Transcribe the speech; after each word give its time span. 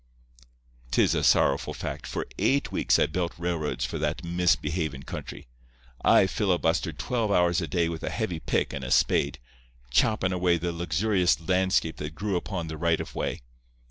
"'Tis 0.89 1.13
a 1.13 1.23
sorrowful 1.23 1.75
fact, 1.75 2.07
for 2.07 2.25
eight 2.39 2.71
weeks 2.71 2.97
I 2.97 3.05
built 3.05 3.33
railroads 3.37 3.85
for 3.85 3.99
that 3.99 4.23
misbehavin' 4.23 5.03
country. 5.05 5.45
I 6.03 6.25
filibustered 6.25 6.97
twelve 6.97 7.29
hours 7.31 7.61
a 7.61 7.67
day 7.67 7.87
with 7.87 8.01
a 8.01 8.09
heavy 8.09 8.39
pick 8.39 8.73
and 8.73 8.83
a 8.83 8.89
spade, 8.89 9.37
choppin' 9.91 10.33
away 10.33 10.57
the 10.57 10.71
luxurious 10.73 11.39
landscape 11.39 11.97
that 11.97 12.15
grew 12.15 12.35
upon 12.35 12.65
the 12.65 12.77
right 12.79 12.99
of 12.99 13.13
way. 13.13 13.41